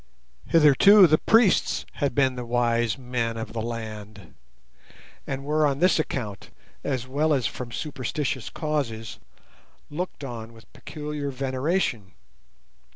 [0.47, 4.33] Hitherto, the priests had been the wise men of the land,
[5.27, 6.49] and were on this account,
[6.83, 9.19] as well as from superstitious causes,
[9.91, 12.13] looked on with peculiar veneration.